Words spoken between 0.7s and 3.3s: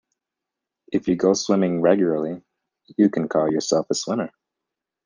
If you go swimming regularly, you can